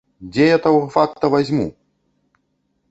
Дзе 0.29 0.45
я 0.47 0.57
таго 0.65 0.79
факта 0.95 1.31
вазьму! 1.37 1.67